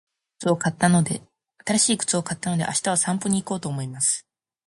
[0.49, 4.25] 新しい靴を買ったので、明日は散歩に行こうと思います。